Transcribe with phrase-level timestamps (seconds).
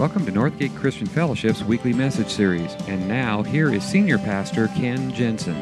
[0.00, 2.72] Welcome to Northgate Christian Fellowship's weekly message series.
[2.88, 5.54] And now, here is Senior Pastor Ken Jensen.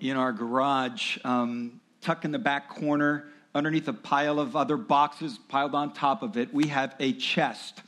[0.00, 5.38] In our garage, um, tucked in the back corner, underneath a pile of other boxes
[5.38, 7.82] piled on top of it, we have a chest.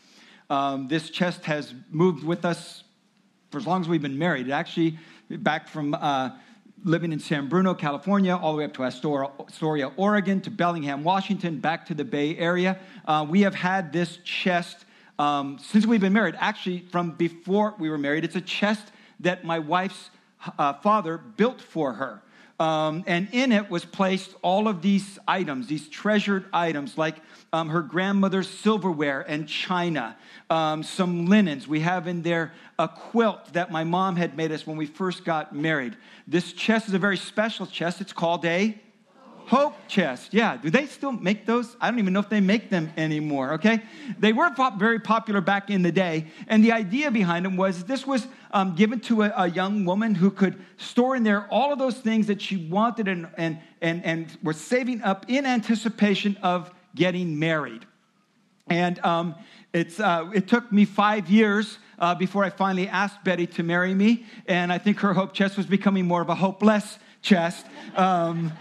[0.50, 2.84] Um, this chest has moved with us
[3.50, 4.46] for as long as we've been married.
[4.46, 6.30] It actually, back from uh,
[6.84, 11.58] living in San Bruno, California, all the way up to Astoria, Oregon, to Bellingham, Washington,
[11.58, 12.78] back to the Bay Area.
[13.06, 14.84] Uh, we have had this chest
[15.18, 16.34] um, since we've been married.
[16.38, 20.10] Actually, from before we were married, it's a chest that my wife's
[20.58, 22.20] uh, father built for her.
[22.60, 27.16] Um, and in it was placed all of these items, these treasured items, like
[27.52, 30.16] um, her grandmother's silverware and china,
[30.48, 31.66] um, some linens.
[31.66, 35.24] We have in there a quilt that my mom had made us when we first
[35.24, 35.96] got married.
[36.26, 38.00] This chest is a very special chest.
[38.00, 38.78] It's called a
[39.46, 40.32] Hope chest.
[40.32, 40.56] Yeah.
[40.56, 41.76] Do they still make those?
[41.80, 43.54] I don't even know if they make them anymore.
[43.54, 43.82] Okay.
[44.18, 46.26] They were very popular back in the day.
[46.48, 50.14] And the idea behind them was this was um, given to a, a, young woman
[50.14, 54.04] who could store in there all of those things that she wanted and, and, and,
[54.04, 57.86] and was saving up in anticipation of getting married.
[58.68, 59.34] And um,
[59.72, 63.94] it's, uh, it took me five years uh, before I finally asked Betty to marry
[63.94, 64.26] me.
[64.46, 67.66] And I think her hope chest was becoming more of a hopeless chest.
[67.96, 68.52] Um,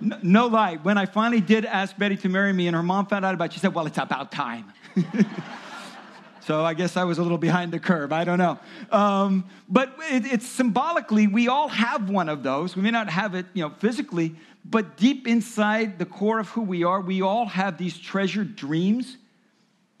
[0.00, 3.24] no, lie, when I finally did ask Betty to marry me and her mom found
[3.24, 4.72] out about it, she said, Well, it's about time.
[6.40, 8.12] so I guess I was a little behind the curve.
[8.12, 8.58] I don't know.
[8.90, 12.76] Um, but it, it's symbolically, we all have one of those.
[12.76, 16.62] We may not have it, you know, physically, but deep inside the core of who
[16.62, 19.18] we are, we all have these treasured dreams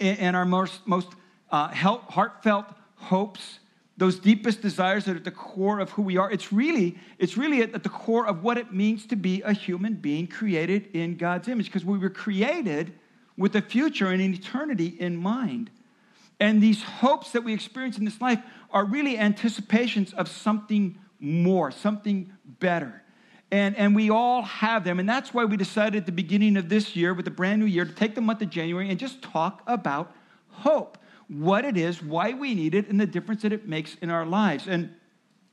[0.00, 1.08] and our most, most
[1.50, 3.60] uh, heartfelt hopes,
[3.96, 6.30] those deepest desires that are at the core of who we are.
[6.30, 9.94] It's really, it's really at the core of what it means to be a human
[9.94, 12.92] being created in God's image, because we were created
[13.36, 15.70] with a future and an eternity in mind.
[16.40, 21.70] And these hopes that we experience in this life are really anticipations of something more,
[21.70, 23.02] something better.
[23.52, 24.98] And, and we all have them.
[24.98, 27.66] And that's why we decided at the beginning of this year, with a brand new
[27.66, 30.12] year, to take the month of January and just talk about
[30.48, 30.98] hope
[31.28, 34.26] what it is, why we need it, and the difference that it makes in our
[34.26, 34.66] lives.
[34.66, 34.94] And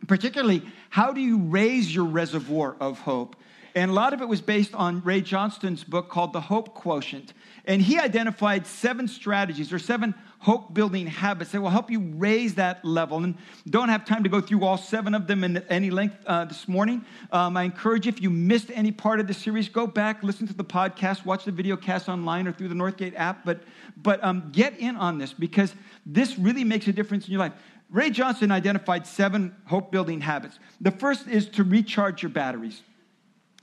[0.07, 3.35] particularly, how do you raise your reservoir of hope?
[3.73, 7.33] And a lot of it was based on Ray Johnston's book called The Hope Quotient.
[7.65, 12.55] And he identified seven strategies or seven hope building habits that will help you raise
[12.55, 13.23] that level.
[13.23, 13.37] And
[13.69, 16.67] don't have time to go through all seven of them in any length uh, this
[16.67, 17.05] morning.
[17.31, 20.47] Um, I encourage you, if you missed any part of the series, go back, listen
[20.47, 23.45] to the podcast, watch the video cast online or through the Northgate app.
[23.45, 23.61] But,
[23.95, 25.75] but um, get in on this because
[26.07, 27.53] this really makes a difference in your life.
[27.91, 30.57] Ray Johnston identified seven hope building habits.
[30.79, 32.81] The first is to recharge your batteries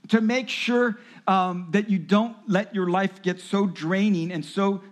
[0.08, 4.82] to make sure um, that you don't let your life get so draining and so,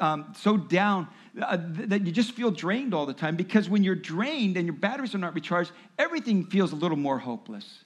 [0.00, 1.08] um, so down
[1.40, 3.36] uh, that you just feel drained all the time.
[3.36, 7.18] Because when you're drained and your batteries are not recharged, everything feels a little more
[7.18, 7.84] hopeless.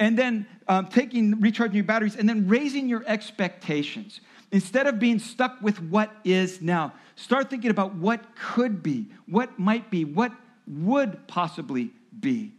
[0.00, 4.20] And then um, taking, recharging your batteries, and then raising your expectations.
[4.52, 9.58] Instead of being stuck with what is now, start thinking about what could be, what
[9.58, 10.32] might be, what
[10.66, 12.52] would possibly be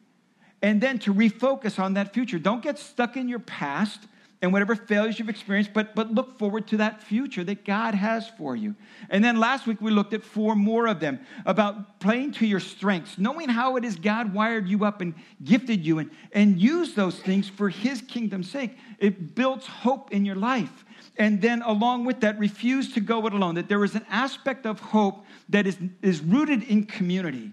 [0.61, 2.39] and then to refocus on that future.
[2.39, 4.07] Don't get stuck in your past
[4.41, 8.29] and whatever failures you've experienced, but, but look forward to that future that God has
[8.29, 8.75] for you.
[9.09, 12.59] And then last week we looked at four more of them about playing to your
[12.59, 15.13] strengths, knowing how it is God wired you up and
[15.43, 18.77] gifted you, and, and use those things for His kingdom's sake.
[18.99, 20.85] It builds hope in your life.
[21.17, 24.65] And then, along with that, refuse to go it alone, that there is an aspect
[24.65, 27.51] of hope that is, is rooted in community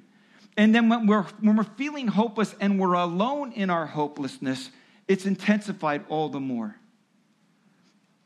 [0.56, 4.70] and then when we're, when we're feeling hopeless and we're alone in our hopelessness,
[5.08, 6.76] it's intensified all the more.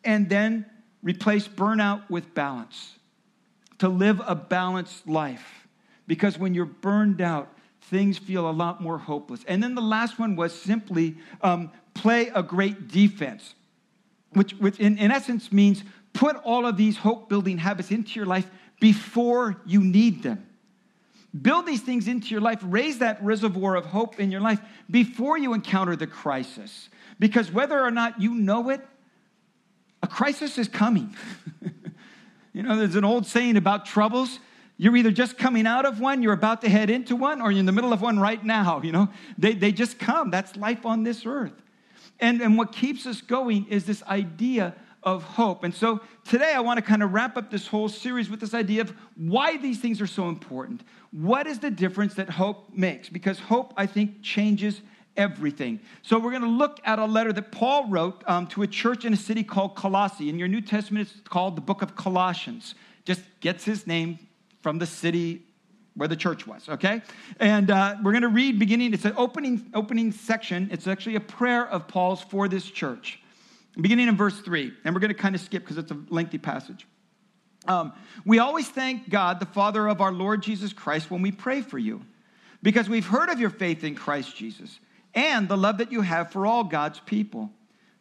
[0.04, 0.66] And then
[1.02, 2.98] replace burnout with balance,
[3.78, 5.66] to live a balanced life.
[6.06, 7.48] Because when you're burned out,
[7.82, 9.44] things feel a lot more hopeless.
[9.46, 13.54] And then the last one was simply um, play a great defense,
[14.32, 15.82] which, which in, in essence means
[16.12, 18.48] put all of these hope building habits into your life
[18.80, 20.47] before you need them.
[21.41, 22.59] Build these things into your life.
[22.62, 24.60] Raise that reservoir of hope in your life
[24.91, 26.88] before you encounter the crisis.
[27.18, 28.80] Because whether or not you know it,
[30.03, 31.15] a crisis is coming.
[32.53, 34.41] you know, there's an old saying about troubles.
[34.77, 37.60] You're either just coming out of one, you're about to head into one, or you're
[37.60, 38.80] in the middle of one right now.
[38.82, 40.30] You know, they, they just come.
[40.30, 41.53] That's life on this earth.
[42.18, 45.64] And, and what keeps us going is this idea of hope.
[45.64, 48.54] And so today I want to kind of wrap up this whole series with this
[48.54, 50.82] idea of why these things are so important.
[51.10, 53.08] What is the difference that hope makes?
[53.08, 54.82] Because hope, I think, changes
[55.16, 55.80] everything.
[56.02, 59.04] So we're going to look at a letter that Paul wrote um, to a church
[59.04, 60.28] in a city called Colossae.
[60.28, 62.74] In your New Testament, it's called the book of Colossians.
[63.04, 64.18] Just gets his name
[64.62, 65.42] from the city
[65.94, 67.03] where the church was, okay?
[67.41, 70.68] And uh, we're going to read beginning, it's an opening, opening section.
[70.72, 73.20] It's actually a prayer of Paul's for this church,
[73.78, 74.72] beginning in verse 3.
[74.84, 76.86] And we're going to kind of skip because it's a lengthy passage.
[77.66, 77.92] Um,
[78.24, 81.78] we always thank God, the Father of our Lord Jesus Christ, when we pray for
[81.78, 82.02] you,
[82.62, 84.78] because we've heard of your faith in Christ Jesus
[85.14, 87.50] and the love that you have for all God's people.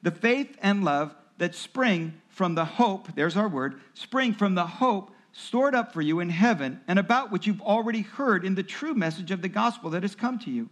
[0.01, 4.65] The faith and love that spring from the hope, there's our word, spring from the
[4.65, 8.63] hope stored up for you in heaven and about which you've already heard in the
[8.63, 10.69] true message of the gospel that has come to you.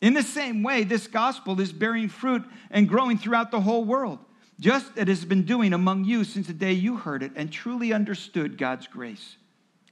[0.00, 4.18] In the same way, this gospel is bearing fruit and growing throughout the whole world,
[4.60, 7.50] just as it has been doing among you since the day you heard it and
[7.50, 9.36] truly understood God's grace.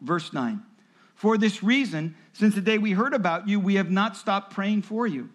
[0.01, 0.63] Verse 9
[1.15, 4.83] For this reason, since the day we heard about you, we have not stopped praying
[4.83, 5.31] for you.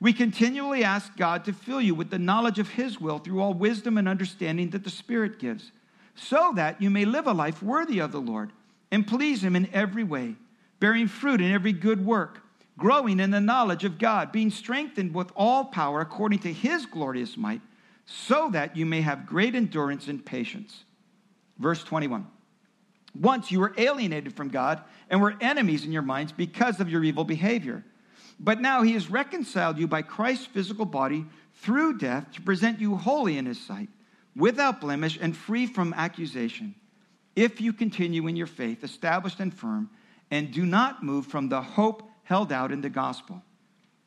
[0.00, 3.52] We continually ask God to fill you with the knowledge of His will through all
[3.52, 5.72] wisdom and understanding that the Spirit gives
[6.14, 8.52] so that you may live a life worthy of the Lord
[8.90, 10.36] and please Him in every way,
[10.80, 12.42] bearing fruit in every good work,
[12.80, 17.36] growing in the knowledge of God, being strengthened with all power according to His glorious
[17.36, 17.60] might,
[18.06, 20.82] so that you may have great endurance and patience.
[21.58, 22.26] Verse 21.
[23.20, 27.04] Once you were alienated from God and were enemies in your minds because of your
[27.04, 27.84] evil behavior.
[28.38, 32.96] But now he has reconciled you by Christ's physical body through death to present you
[32.96, 33.88] holy in his sight
[34.34, 36.74] without blemish and free from accusation,
[37.36, 39.90] if you continue in your faith, established and firm,
[40.30, 43.42] and do not move from the hope held out in the gospel.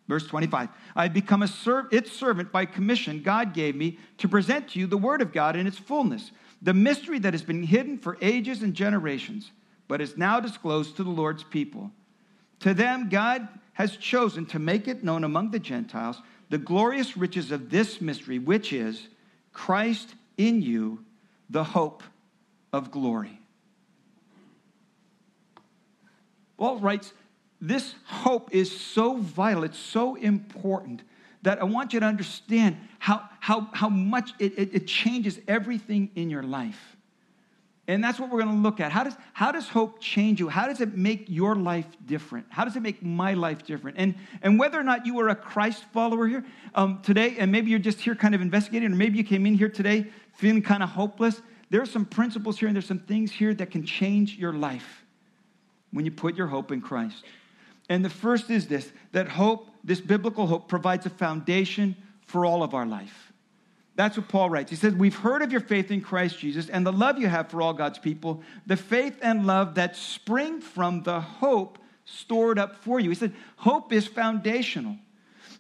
[0.08, 4.30] Verse 25 I have become a ser- its servant by commission God gave me to
[4.30, 6.32] present to you the word of God in its fullness,
[6.62, 9.52] the mystery that has been hidden for ages and generations,
[9.88, 11.92] but is now disclosed to the Lord's people.
[12.62, 17.52] To them, God has chosen to make it known among the Gentiles the glorious riches
[17.52, 19.08] of this mystery, which is
[19.52, 21.04] Christ in you,
[21.50, 22.04] the hope
[22.72, 23.40] of glory.
[26.58, 27.12] Paul writes,
[27.66, 31.02] This hope is so vital, it's so important
[31.44, 36.12] that I want you to understand how, how, how much it, it, it changes everything
[36.14, 36.98] in your life.
[37.88, 38.92] And that's what we're going to look at.
[38.92, 40.50] How does, how does hope change you?
[40.50, 42.48] How does it make your life different?
[42.50, 43.96] How does it make my life different?
[43.98, 46.44] And, and whether or not you are a Christ follower here
[46.76, 49.54] um, today, and maybe you're just here kind of investigating, or maybe you came in
[49.54, 53.32] here today feeling kind of hopeless, there are some principles here and there's some things
[53.32, 55.06] here that can change your life
[55.92, 57.24] when you put your hope in Christ.
[57.90, 62.64] And the first is this that hope, this biblical hope, provides a foundation for all
[62.64, 63.34] of our life.
[63.96, 64.72] That's what Paul writes.
[64.72, 67.50] He says, We've heard of your faith in Christ Jesus and the love you have
[67.50, 72.84] for all God's people, the faith and love that spring from the hope stored up
[72.84, 73.10] for you.
[73.10, 74.98] He said, Hope is foundational.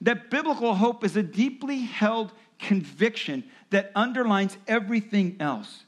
[0.01, 5.83] That biblical hope is a deeply held conviction that underlines everything else.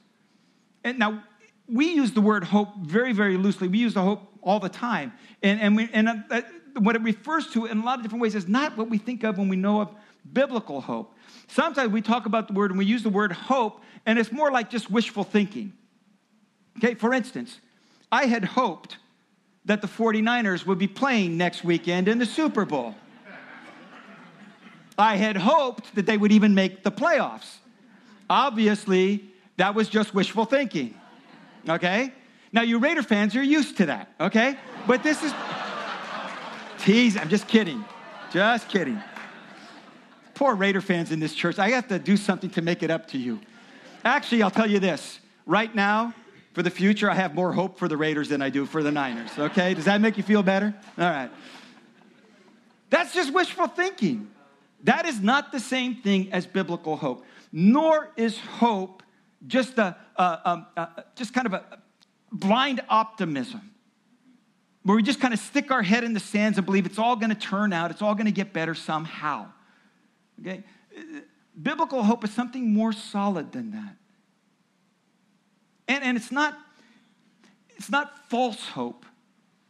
[0.84, 1.24] And now,
[1.68, 3.68] we use the word hope very, very loosely.
[3.68, 5.12] We use the hope all the time.
[5.44, 6.42] And, and, we, and uh,
[6.80, 9.24] what it refers to in a lot of different ways is not what we think
[9.24, 9.94] of when we know of
[10.32, 11.18] biblical hope.
[11.48, 14.52] Sometimes we talk about the word and we use the word hope, and it's more
[14.52, 15.74] like just wishful thinking.
[16.78, 17.60] Okay, for instance,
[18.12, 18.98] I had hoped
[19.66, 22.96] that the 49ers would be playing next weekend in the Super Bowl.
[24.98, 27.58] I had hoped that they would even make the playoffs.
[28.30, 29.26] Obviously,
[29.58, 30.94] that was just wishful thinking.
[31.68, 32.14] Okay?
[32.56, 34.58] Now, you Raider fans you're used to that, okay?
[34.88, 35.34] But this is
[36.80, 37.18] tease.
[37.18, 37.84] I'm just kidding.
[38.32, 39.04] Just kidding.
[40.36, 41.60] Poor Raider fans in this church.
[41.60, 43.42] I have to do something to make it up to you.
[44.06, 45.20] Actually, I'll tell you this.
[45.46, 46.14] Right now,
[46.54, 48.92] for the future, I have more hope for the Raiders than I do for the
[48.92, 49.32] Niners.
[49.38, 49.74] Okay?
[49.74, 50.74] Does that make you feel better?
[50.98, 51.30] All right.
[52.90, 54.30] That's just wishful thinking.
[54.86, 59.04] That is not the same thing as biblical hope, nor is hope
[59.46, 60.68] just a, um,
[61.16, 61.80] just kind of a
[62.40, 63.72] blind optimism
[64.84, 67.16] where we just kind of stick our head in the sands and believe it's all
[67.16, 69.48] going to turn out, it's all going to get better somehow.
[70.40, 70.64] Okay?
[71.60, 73.96] Biblical hope is something more solid than that.
[75.88, 76.58] And, and it's not
[77.78, 79.06] it's not false hope.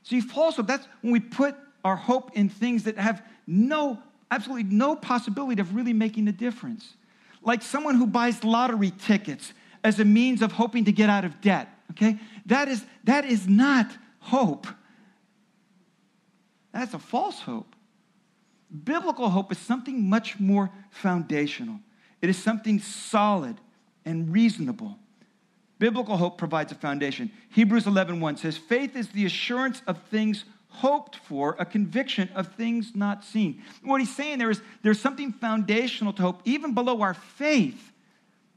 [0.03, 4.63] See, false hope, that's when we put our hope in things that have no, absolutely
[4.63, 6.95] no possibility of really making a difference.
[7.41, 9.53] Like someone who buys lottery tickets
[9.83, 11.69] as a means of hoping to get out of debt.
[11.91, 12.19] Okay?
[12.45, 14.67] That is, that is not hope.
[16.73, 17.75] That's a false hope.
[18.83, 21.79] Biblical hope is something much more foundational.
[22.21, 23.55] It is something solid
[24.03, 24.97] and reasonable.
[25.79, 27.31] Biblical hope provides a foundation.
[27.49, 32.95] Hebrews 11:1 says, "Faith is the assurance of things hoped for, a conviction of things
[32.95, 33.61] not seen.
[33.83, 37.93] What he's saying there is there's something foundational to hope, even below our faith.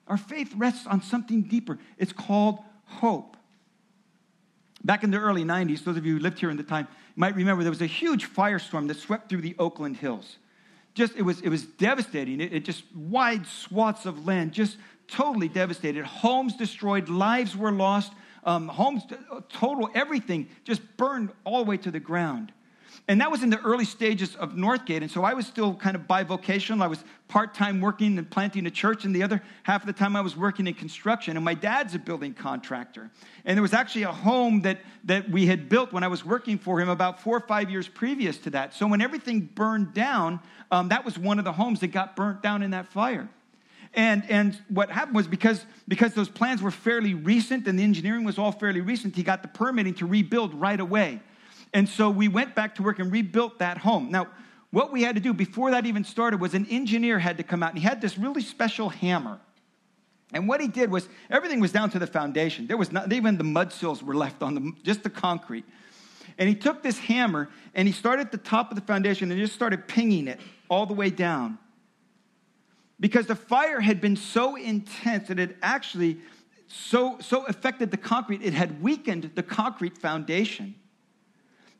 [0.06, 1.78] Our faith rests on something deeper.
[1.96, 2.58] It's called
[2.88, 3.36] hope.
[4.84, 7.34] Back in the early 90s, those of you who lived here in the time might
[7.34, 10.38] remember there was a huge firestorm that swept through the Oakland Hills.
[10.94, 12.40] Just it was it was devastating.
[12.40, 14.76] It, it just wide swaths of land, just
[15.08, 16.04] totally devastated.
[16.04, 18.12] Homes destroyed, lives were lost,
[18.44, 19.02] um, homes,
[19.48, 22.52] total, everything just burned all the way to the ground.
[23.06, 25.02] And that was in the early stages of Northgate.
[25.02, 26.82] And so I was still kind of bivocational.
[26.82, 29.92] I was part time working and planting a church, and the other half of the
[29.92, 31.36] time I was working in construction.
[31.36, 33.10] And my dad's a building contractor.
[33.44, 36.58] And there was actually a home that, that we had built when I was working
[36.58, 38.74] for him about four or five years previous to that.
[38.74, 40.40] So when everything burned down,
[40.70, 43.28] um, that was one of the homes that got burnt down in that fire.
[43.94, 48.24] And, and what happened was because, because those plans were fairly recent and the engineering
[48.24, 51.20] was all fairly recent, he got the permitting to rebuild right away.
[51.72, 54.10] And so we went back to work and rebuilt that home.
[54.10, 54.28] Now,
[54.70, 57.62] what we had to do before that even started was an engineer had to come
[57.62, 59.38] out and he had this really special hammer.
[60.32, 62.66] And what he did was everything was down to the foundation.
[62.66, 65.64] There was not even the mud sills were left on the just the concrete.
[66.36, 69.40] And he took this hammer and he started at the top of the foundation and
[69.40, 71.58] just started pinging it all the way down
[73.00, 76.18] because the fire had been so intense that it actually
[76.66, 80.74] so, so affected the concrete, it had weakened the concrete foundation.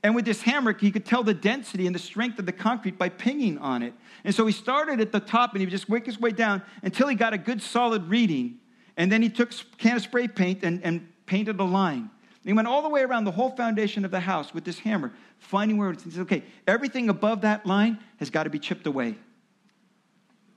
[0.03, 2.97] And with this hammer, he could tell the density and the strength of the concrete
[2.97, 3.95] by pinging on it.
[4.25, 6.63] And so he started at the top and he would just work his way down
[6.83, 8.59] until he got a good solid reading.
[8.97, 11.99] And then he took a can of spray paint and, and painted a line.
[12.01, 14.79] And he went all the way around the whole foundation of the house with this
[14.79, 18.87] hammer, finding where it said, okay, everything above that line has got to be chipped
[18.87, 19.17] away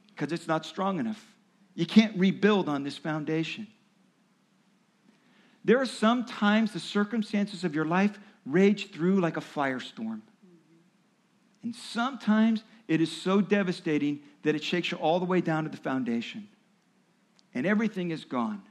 [0.09, 1.25] because it's not strong enough.
[1.73, 3.67] You can't rebuild on this foundation.
[5.63, 10.21] There are sometimes the circumstances of your life rage through like a firestorm.
[11.63, 15.69] And sometimes it is so devastating that it shakes you all the way down to
[15.69, 16.47] the foundation.
[17.53, 18.63] And everything is gone.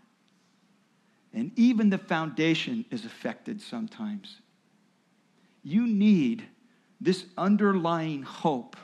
[1.32, 4.40] And even the foundation is affected sometimes.
[5.62, 6.44] You need
[7.00, 8.76] this underlying hope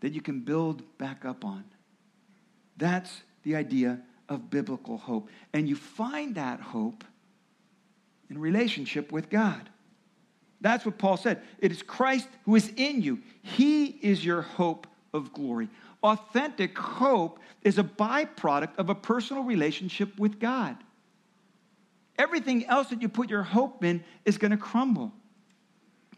[0.00, 1.64] that you can build back up on.
[2.76, 5.28] That's the idea of biblical hope.
[5.52, 7.04] And you find that hope
[8.30, 9.68] in relationship with God.
[10.60, 11.42] That's what Paul said.
[11.60, 15.68] It is Christ who is in you, He is your hope of glory.
[16.02, 20.76] Authentic hope is a byproduct of a personal relationship with God.
[22.16, 25.12] Everything else that you put your hope in is going to crumble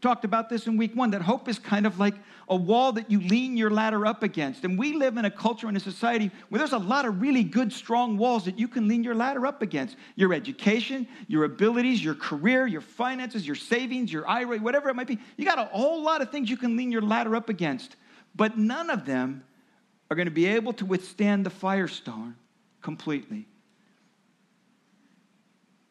[0.00, 2.14] talked about this in week one that hope is kind of like
[2.48, 4.64] a wall that you lean your ladder up against.
[4.64, 7.44] And we live in a culture and a society where there's a lot of really
[7.44, 12.02] good, strong walls that you can lean your ladder up against your education, your abilities,
[12.02, 15.18] your career, your finances, your savings, your IRA, whatever it might be.
[15.36, 17.96] You got a whole lot of things you can lean your ladder up against,
[18.34, 19.44] but none of them
[20.10, 22.34] are going to be able to withstand the firestorm
[22.82, 23.46] completely.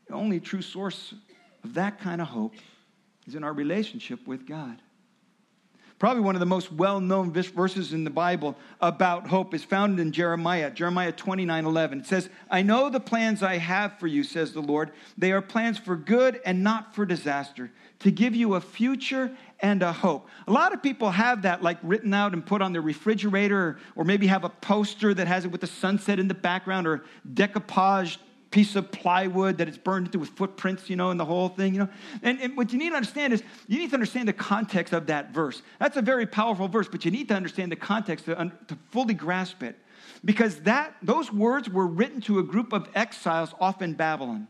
[0.07, 1.13] The only true source
[1.63, 2.53] of that kind of hope
[3.29, 4.81] is in our relationship with God.
[5.99, 9.99] Probably one of the most well known verses in the Bible about hope is found
[9.99, 11.99] in Jeremiah, Jeremiah 29 11.
[11.99, 14.91] It says, I know the plans I have for you, says the Lord.
[15.17, 17.69] They are plans for good and not for disaster,
[17.99, 20.29] to give you a future and a hope.
[20.47, 24.05] A lot of people have that like written out and put on their refrigerator, or
[24.05, 28.17] maybe have a poster that has it with the sunset in the background, or decoupage
[28.51, 31.73] piece of plywood that it's burned into with footprints, you know, and the whole thing,
[31.73, 31.89] you know.
[32.23, 35.05] And, and, what you need to understand is you need to understand the context of
[35.07, 35.61] that verse.
[35.79, 39.13] That's a very powerful verse, but you need to understand the context to, to fully
[39.13, 39.75] grasp it.
[40.25, 44.47] Because that, those words were written to a group of exiles off in Babylon.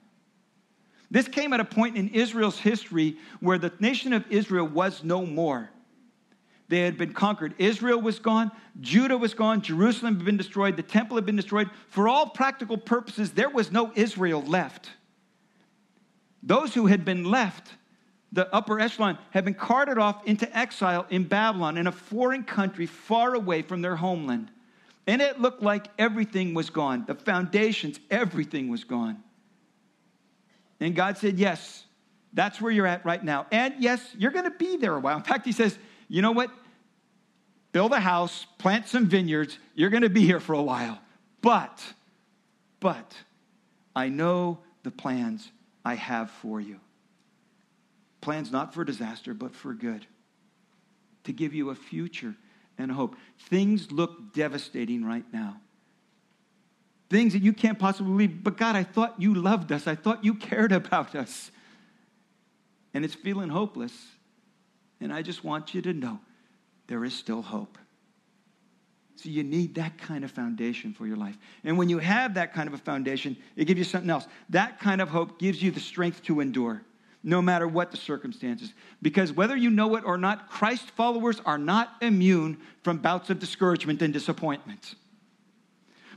[1.12, 5.25] This came at a point in Israel's history where the nation of Israel was no
[5.25, 5.70] more.
[6.70, 7.56] They had been conquered.
[7.58, 11.70] Israel was gone, Judah was gone, Jerusalem had been destroyed, the temple had been destroyed.
[11.90, 14.92] For all practical purposes, there was no Israel left.
[16.44, 17.74] Those who had been left,
[18.32, 22.86] the upper echelon, had been carted off into exile in Babylon, in a foreign country
[22.86, 24.52] far away from their homeland.
[25.08, 27.06] And it looked like everything was gone.
[27.08, 29.24] The foundations, everything was gone.
[30.80, 31.84] And God said, Yes,
[32.32, 33.48] that's where you're at right now.
[33.52, 35.18] And yes, you're going to be there a while.
[35.18, 36.51] In fact, He says, you know what?
[37.72, 39.60] Build a house, plant some vineyards.
[39.75, 41.00] You're going to be here for a while.
[41.42, 41.82] But,
[42.80, 43.16] but,
[43.96, 45.51] I know the plans
[45.86, 46.80] I have for you.
[48.22, 50.06] Plans not for disaster, but for good.
[51.25, 52.36] To give you a future
[52.78, 53.16] and hope.
[53.50, 55.62] Things look devastating right now.
[57.10, 58.44] Things that you can't possibly believe.
[58.44, 59.86] But God, I thought you loved us.
[59.88, 61.51] I thought you cared about us.
[62.94, 63.94] and it's feeling hopeless.
[65.01, 66.20] And I just want you to know
[66.88, 67.77] there is still hope.
[69.15, 71.38] So you need that kind of foundation for your life.
[71.63, 74.27] And when you have that kind of a foundation, it gives you something else.
[74.50, 76.82] That kind of hope gives you the strength to endure
[77.24, 78.74] no matter what the circumstances.
[79.01, 83.39] Because whether you know it or not, Christ followers are not immune from bouts of
[83.39, 84.96] discouragement and disappointment.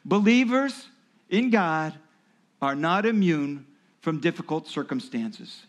[0.04, 0.86] Believers
[1.28, 1.94] in God
[2.60, 3.66] are not immune
[4.00, 5.62] from difficult circumstances.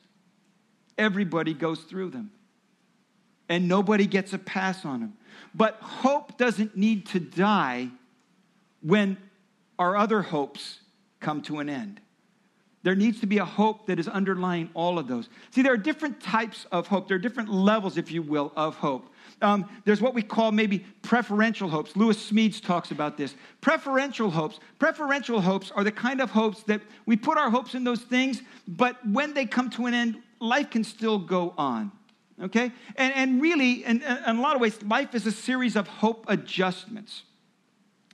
[0.98, 2.32] Everybody goes through them,
[3.54, 5.14] and nobody gets a pass on them.
[5.54, 7.90] But hope doesn't need to die
[8.82, 9.16] when
[9.78, 10.80] our other hopes
[11.20, 12.02] come to an end.
[12.82, 15.30] There needs to be a hope that is underlying all of those.
[15.52, 17.08] See, there are different types of hope.
[17.08, 19.14] There are different levels, if you will, of hope.
[19.44, 21.96] Um, there's what we call maybe preferential hopes.
[21.96, 23.36] Lewis Smedes talks about this.
[23.62, 24.60] Preferential hopes.
[24.80, 28.42] Preferential hopes are the kind of hopes that we put our hopes in those things,
[28.68, 31.92] but when they come to an end, life can still go on.
[32.42, 32.72] Okay?
[32.96, 36.26] And, and really, in, in a lot of ways, life is a series of hope
[36.28, 37.24] adjustments.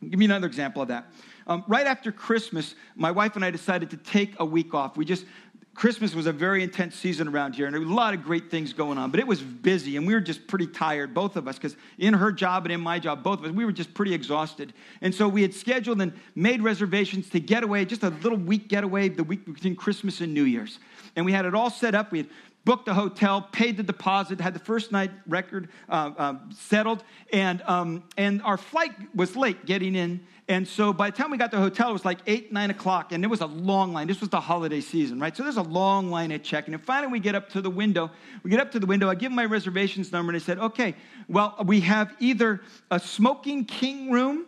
[0.02, 1.12] I'll give me another example of that.
[1.48, 4.98] Um, right after Christmas, my wife and I decided to take a week off.
[4.98, 5.26] We just,
[5.74, 8.52] Christmas was a very intense season around here, and there was a lot of great
[8.52, 11.48] things going on, but it was busy, and we were just pretty tired, both of
[11.48, 13.94] us, because in her job and in my job, both of us, we were just
[13.94, 14.74] pretty exhausted.
[15.02, 18.68] And so we had scheduled and made reservations to get away, just a little week
[18.68, 20.80] getaway, the week between Christmas and New Year's.
[21.16, 22.12] And we had it all set up.
[22.12, 22.28] We had
[22.66, 27.62] booked the hotel, paid the deposit, had the first night record uh, uh, settled, and,
[27.64, 30.20] um, and our flight was late getting in.
[30.48, 32.72] And so by the time we got to the hotel, it was like 8, 9
[32.72, 34.08] o'clock, and there was a long line.
[34.08, 35.36] This was the holiday season, right?
[35.36, 36.74] So there's a long line at check-in.
[36.74, 38.12] And finally, we get up to the window.
[38.44, 39.10] We get up to the window.
[39.10, 40.96] I give my reservations number, and I said, okay,
[41.28, 44.46] well, we have either a smoking king room,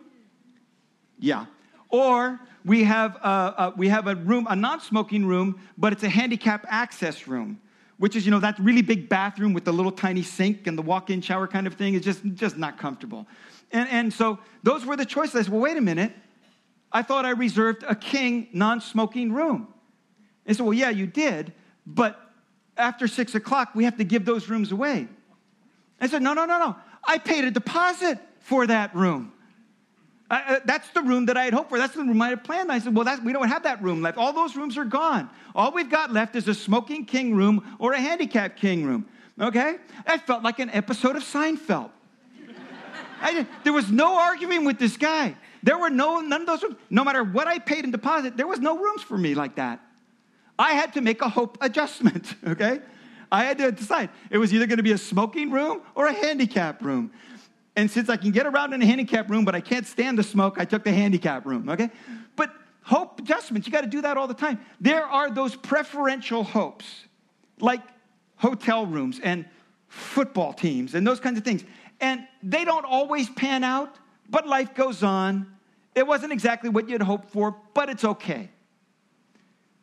[1.18, 1.46] yeah,
[1.88, 6.08] or we have a, a we have a room, a non-smoking room, but it's a
[6.08, 7.60] handicap access room
[8.02, 10.82] which is, you know, that really big bathroom with the little tiny sink and the
[10.82, 13.28] walk in shower kind of thing is just, just not comfortable.
[13.70, 15.36] And, and so those were the choices.
[15.36, 16.12] I said, well, wait a minute.
[16.90, 19.68] I thought I reserved a king non smoking room.
[20.44, 21.52] They said, well, yeah, you did,
[21.86, 22.20] but
[22.76, 25.06] after six o'clock, we have to give those rooms away.
[26.00, 26.74] I said, no, no, no, no.
[27.04, 29.32] I paid a deposit for that room.
[30.32, 31.76] Uh, that's the room that I had hoped for.
[31.76, 32.72] That's the room I had planned.
[32.72, 34.16] I said, well, we don't have that room left.
[34.16, 35.28] All those rooms are gone.
[35.54, 39.06] All we've got left is a smoking king room or a handicapped king room.
[39.38, 39.76] Okay?
[40.06, 41.90] That felt like an episode of Seinfeld.
[43.20, 45.36] I, there was no arguing with this guy.
[45.62, 46.76] There were no, none of those rooms.
[46.88, 49.80] No matter what I paid in deposit, there was no rooms for me like that.
[50.58, 52.80] I had to make a hope adjustment, okay?
[53.30, 54.08] I had to decide.
[54.30, 57.12] It was either going to be a smoking room or a handicap room.
[57.74, 60.22] And since I can get around in a handicap room, but I can't stand the
[60.22, 61.90] smoke, I took the handicap room, okay?
[62.36, 64.60] But hope adjustments, you got to do that all the time.
[64.80, 66.84] There are those preferential hopes,
[67.60, 67.80] like
[68.36, 69.46] hotel rooms and
[69.88, 71.64] football teams and those kinds of things.
[72.00, 73.96] And they don't always pan out,
[74.28, 75.46] but life goes on.
[75.94, 78.50] It wasn't exactly what you'd hoped for, but it's okay.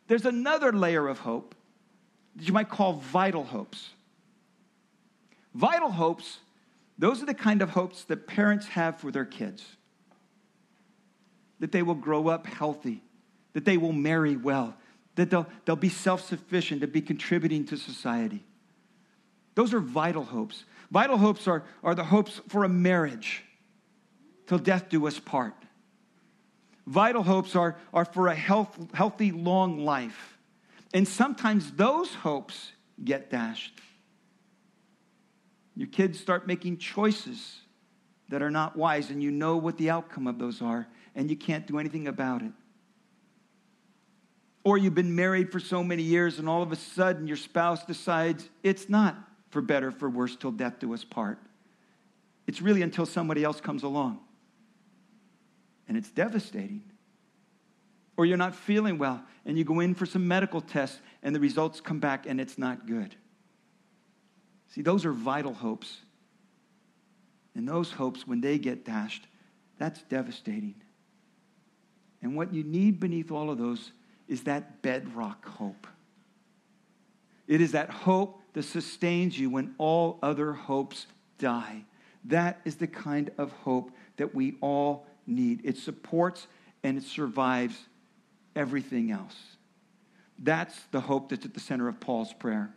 [0.06, 1.54] There's another layer of hope
[2.36, 3.90] that you might call vital hopes.
[5.54, 6.38] Vital hopes
[7.00, 9.64] those are the kind of hopes that parents have for their kids
[11.58, 13.02] that they will grow up healthy,
[13.52, 14.74] that they will marry well,
[15.14, 18.44] that they'll, they'll be self sufficient, to be contributing to society.
[19.54, 20.64] Those are vital hopes.
[20.90, 23.44] Vital hopes are, are the hopes for a marriage
[24.46, 25.54] till death do us part.
[26.86, 30.38] Vital hopes are, are for a health, healthy, long life.
[30.92, 33.80] And sometimes those hopes get dashed.
[35.80, 37.62] Your kids start making choices
[38.28, 41.36] that are not wise, and you know what the outcome of those are, and you
[41.36, 42.52] can't do anything about it.
[44.62, 47.82] Or you've been married for so many years, and all of a sudden your spouse
[47.82, 49.16] decides it's not
[49.48, 51.38] for better, for worse, till death do us part.
[52.46, 54.20] It's really until somebody else comes along.
[55.88, 56.82] And it's devastating.
[58.18, 61.40] Or you're not feeling well, and you go in for some medical tests, and the
[61.40, 63.16] results come back, and it's not good.
[64.70, 65.98] See, those are vital hopes.
[67.54, 69.26] And those hopes, when they get dashed,
[69.78, 70.76] that's devastating.
[72.22, 73.92] And what you need beneath all of those
[74.28, 75.86] is that bedrock hope.
[77.48, 81.06] It is that hope that sustains you when all other hopes
[81.38, 81.84] die.
[82.26, 85.62] That is the kind of hope that we all need.
[85.64, 86.46] It supports
[86.84, 87.76] and it survives
[88.54, 89.36] everything else.
[90.38, 92.72] That's the hope that's at the center of Paul's prayer.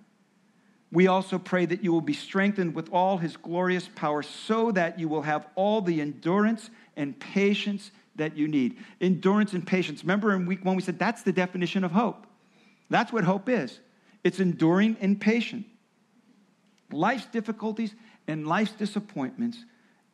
[0.94, 5.00] We also pray that you will be strengthened with all his glorious power so that
[5.00, 8.78] you will have all the endurance and patience that you need.
[9.02, 10.04] Endurance and patience.
[10.04, 12.28] Remember in week one, we said that's the definition of hope.
[12.92, 13.80] That's what hope is
[14.24, 15.66] it's enduring and patient.
[16.92, 17.96] life's difficulties
[18.28, 19.66] and life's disappointments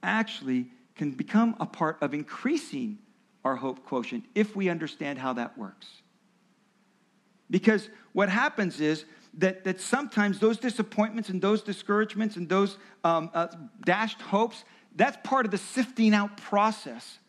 [0.02, 3.00] actually can become a part of increasing
[3.44, 5.88] our hope quotient if we understand how that works.
[7.52, 9.04] Because what happens is
[9.36, 13.48] that, that sometimes those disappointments and those discouragements and those um, uh,
[13.86, 14.64] dashed hopes,
[14.96, 17.20] that's part of the sifting out process.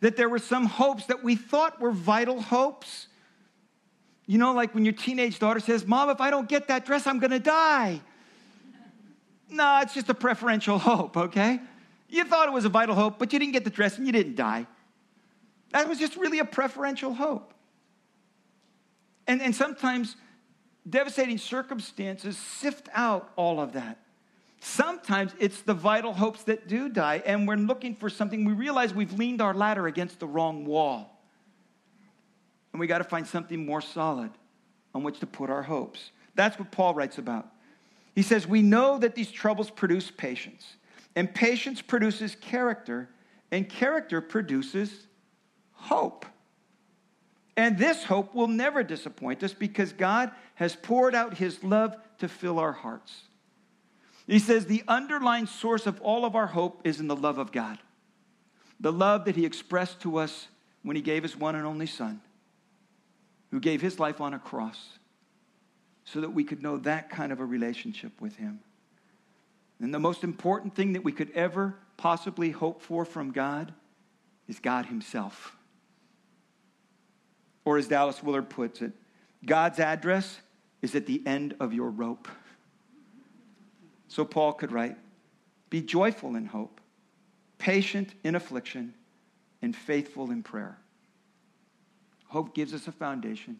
[0.00, 3.08] That there were some hopes that we thought were vital hopes.
[4.26, 7.06] You know, like when your teenage daughter says, Mom, if I don't get that dress,
[7.06, 8.00] I'm to die.
[9.48, 11.60] No, it's just a preferential hope, okay?
[12.08, 14.12] You thought it was a vital hope, but you didn't get the dress and you
[14.12, 14.66] didn't die.
[15.70, 17.54] That was just really a preferential hope.
[19.28, 20.16] And, and sometimes
[20.88, 23.98] devastating circumstances sift out all of that.
[24.60, 28.44] Sometimes it's the vital hopes that do die, and we're looking for something.
[28.44, 31.20] We realize we've leaned our ladder against the wrong wall.
[32.72, 34.30] And we got to find something more solid
[34.94, 36.10] on which to put our hopes.
[36.34, 37.48] That's what Paul writes about.
[38.14, 40.76] He says, We know that these troubles produce patience,
[41.14, 43.08] and patience produces character,
[43.50, 45.06] and character produces
[45.72, 46.26] hope.
[47.56, 52.28] And this hope will never disappoint us because God has poured out his love to
[52.28, 53.22] fill our hearts.
[54.26, 57.52] He says the underlying source of all of our hope is in the love of
[57.52, 57.78] God,
[58.80, 60.48] the love that he expressed to us
[60.82, 62.20] when he gave his one and only Son,
[63.50, 64.98] who gave his life on a cross
[66.04, 68.60] so that we could know that kind of a relationship with him.
[69.80, 73.72] And the most important thing that we could ever possibly hope for from God
[74.48, 75.55] is God himself.
[77.66, 78.92] Or as Dallas Willard puts it,
[79.44, 80.38] God's address
[80.80, 82.28] is at the end of your rope.
[84.08, 84.96] So Paul could write
[85.68, 86.80] Be joyful in hope,
[87.58, 88.94] patient in affliction,
[89.60, 90.78] and faithful in prayer.
[92.28, 93.58] Hope gives us a foundation,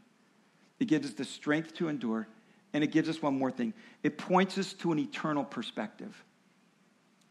[0.79, 2.29] it gives us the strength to endure,
[2.73, 6.23] and it gives us one more thing it points us to an eternal perspective.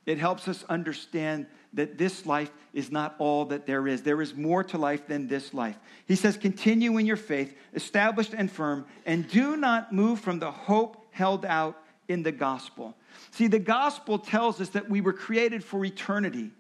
[0.06, 4.02] It helps us understand that this life is not all that there is.
[4.02, 5.78] There is more to life than this life.
[6.08, 10.52] He says, Continue in your faith, established and firm, and do not move from the
[10.52, 12.96] hope held out in the gospel.
[13.32, 16.52] See, the gospel tells us that we were created for eternity,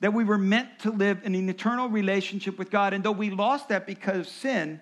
[0.00, 2.92] that we were meant to live in an eternal relationship with God.
[2.92, 4.80] And though we lost that because of sin,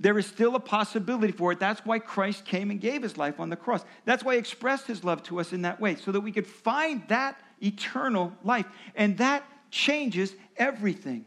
[0.00, 1.60] there is still a possibility for it.
[1.60, 3.84] That's why Christ came and gave his life on the cross.
[4.04, 6.46] That's why he expressed his love to us in that way, so that we could
[6.46, 8.66] find that eternal life.
[8.94, 11.24] And that changes everything.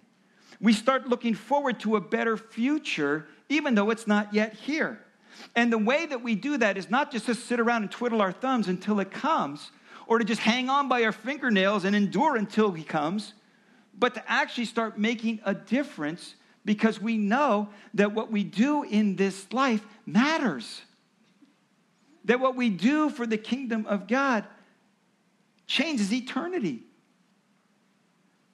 [0.60, 5.00] We start looking forward to a better future, even though it's not yet here.
[5.56, 8.22] And the way that we do that is not just to sit around and twiddle
[8.22, 9.72] our thumbs until it comes,
[10.08, 13.34] or to just hang on by our fingernails and endure until he comes,
[13.98, 19.16] but to actually start making a difference because we know that what we do in
[19.16, 20.82] this life matters.
[22.26, 24.46] That what we do for the kingdom of God
[25.68, 26.84] changes eternity.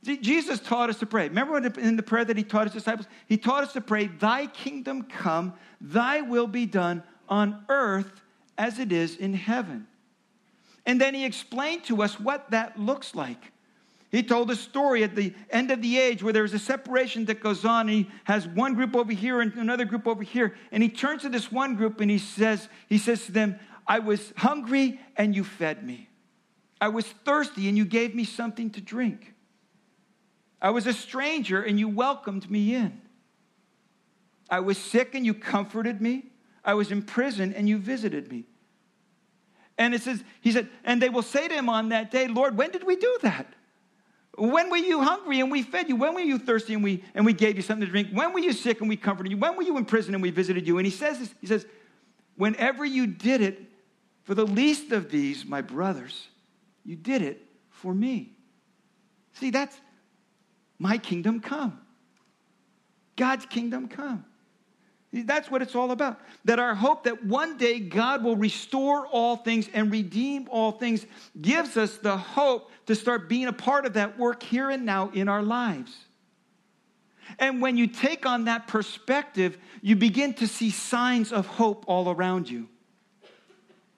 [0.03, 1.29] Jesus taught us to pray.
[1.29, 3.07] Remember in the prayer that he taught his disciples?
[3.27, 8.21] He taught us to pray, Thy kingdom come, thy will be done on earth
[8.57, 9.87] as it is in heaven.
[10.85, 13.53] And then he explained to us what that looks like.
[14.11, 17.39] He told a story at the end of the age where there's a separation that
[17.39, 17.87] goes on.
[17.87, 20.53] he has one group over here and another group over here.
[20.71, 23.55] And he turns to this one group and he says, he says to them,
[23.87, 26.09] I was hungry and you fed me.
[26.83, 29.33] I was thirsty and you gave me something to drink.
[30.61, 32.99] I was a stranger and you welcomed me in.
[34.49, 36.25] I was sick and you comforted me.
[36.65, 38.43] I was in prison and you visited me.
[39.77, 42.57] And it says, he said, and they will say to him on that day, Lord,
[42.57, 43.47] when did we do that?
[44.37, 45.95] When were you hungry and we fed you?
[45.95, 48.09] When were you thirsty and we, and we gave you something to drink?
[48.11, 49.37] When were you sick and we comforted you?
[49.37, 50.79] When were you in prison and we visited you?
[50.79, 51.65] And he says this, he says,
[52.35, 53.71] whenever you did it
[54.25, 56.27] for the least of these, my brothers,
[56.83, 58.33] you did it for me.
[59.33, 59.79] See, that's
[60.77, 61.79] my kingdom come.
[63.15, 64.25] God's kingdom come.
[65.13, 66.19] That's what it's all about.
[66.45, 71.05] That our hope that one day God will restore all things and redeem all things
[71.39, 75.11] gives us the hope to start being a part of that work here and now
[75.13, 75.95] in our lives.
[77.37, 82.09] And when you take on that perspective, you begin to see signs of hope all
[82.09, 82.67] around you.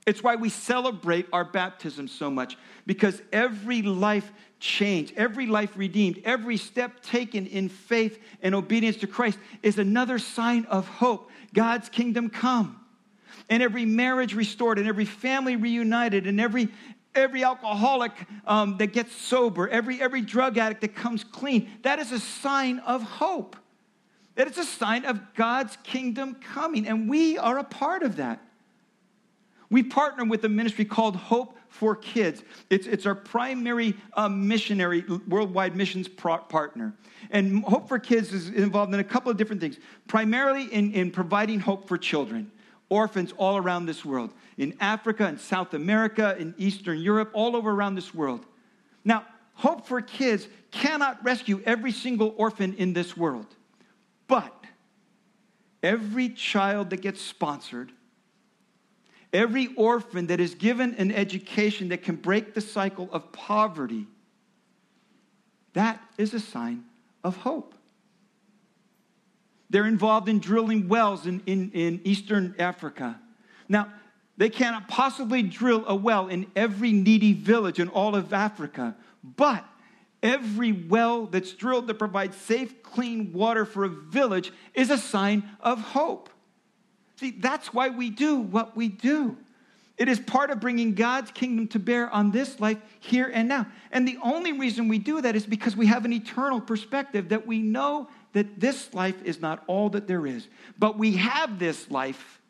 [0.05, 6.21] It's why we celebrate our baptism so much, because every life changed, every life redeemed,
[6.23, 11.31] every step taken in faith and obedience to Christ is another sign of hope.
[11.53, 12.79] God's kingdom come.
[13.49, 16.69] And every marriage restored, and every family reunited, and every,
[17.13, 18.11] every alcoholic
[18.45, 22.79] um, that gets sober, every, every drug addict that comes clean, that is a sign
[22.79, 23.55] of hope.
[24.35, 26.87] That is a sign of God's kingdom coming.
[26.87, 28.41] And we are a part of that.
[29.69, 32.43] We partner with a ministry called Hope for Kids.
[32.69, 36.93] It's, it's our primary um, missionary, worldwide missions pro- partner.
[37.31, 41.11] And Hope for Kids is involved in a couple of different things, primarily in, in
[41.11, 42.51] providing hope for children,
[42.89, 47.71] orphans all around this world, in Africa and South America, in Eastern Europe, all over
[47.71, 48.45] around this world.
[49.03, 49.25] Now,
[49.55, 53.47] Hope for Kids cannot rescue every single orphan in this world,
[54.27, 54.53] but
[55.81, 57.91] every child that gets sponsored,
[59.35, 64.07] every orphan that is given an education that can break the cycle of poverty,
[65.73, 66.85] that is a sign
[67.23, 67.75] of hope.
[69.69, 73.19] They're involved in drilling wells in, in, in Eastern Africa.
[73.67, 73.91] Now,
[74.37, 79.65] they cannot possibly drill a well in every needy village in all of Africa, but
[80.23, 85.43] every well that's drilled that provides safe, clean water for a village is a sign
[85.59, 86.29] of hope.
[87.17, 89.37] See, that's why we do what we do.
[89.97, 93.67] It is part of bringing God's kingdom to bear on this life here and now.
[93.91, 97.47] And the only reason we do that is because we have an eternal perspective that
[97.47, 101.89] we know that this life is not all that there is, but we have this
[101.89, 102.41] life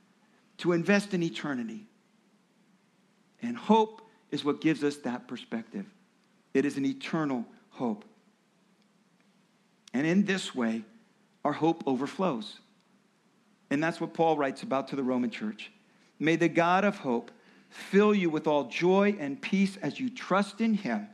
[0.57, 1.85] to invest in eternity.
[3.43, 4.01] And hope
[4.31, 5.85] is what gives us that perspective.
[6.55, 8.05] It is an eternal hope.
[9.93, 10.83] And in this way,
[11.43, 12.59] our hope overflows.
[13.69, 15.71] And that's what Paul writes about to the Roman church.
[16.19, 17.31] May the God of hope
[17.69, 21.07] fill you with all joy and peace as you trust in him,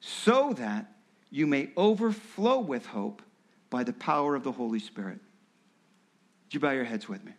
[0.00, 0.92] so that
[1.30, 3.22] you may overflow with hope
[3.70, 5.18] by the power of the Holy Spirit.
[6.44, 7.32] Would you bow your heads with me?